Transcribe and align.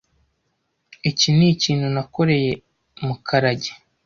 Iki 1.09 1.29
nikintu 1.37 1.85
nakoreye 1.95 2.51
Mukarage. 3.05 3.71